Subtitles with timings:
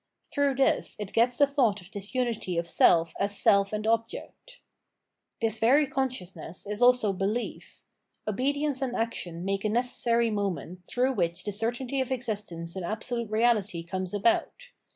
[0.33, 4.59] Through this it gets the thought of this unity of self as self and object.
[5.41, 7.81] This very consciousness is also behef.
[8.27, 12.01] Obedience and action make a necessary moment, through which the 558 Phenomenology of Mind certainty
[12.01, 14.69] of existence in Absolute Reality conies about.